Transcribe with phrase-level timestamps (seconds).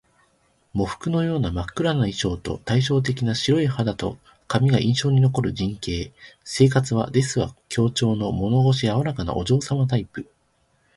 [0.73, 6.11] 喪服のような真っ黒な衣装と、対照的な白い肌と髪が印象に残る人形。
[6.43, 10.25] 性格は「ですわ」口調の物腰柔らかなお嬢様タイプ